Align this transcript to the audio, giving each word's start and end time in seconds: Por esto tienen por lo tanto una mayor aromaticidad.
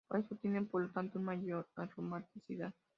Por 0.07 0.19
esto 0.19 0.35
tienen 0.35 0.67
por 0.67 0.81
lo 0.81 0.89
tanto 0.89 1.19
una 1.19 1.35
mayor 1.35 1.67
aromaticidad. 1.75 2.73